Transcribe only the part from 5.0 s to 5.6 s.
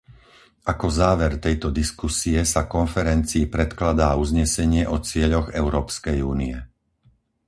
cieľoch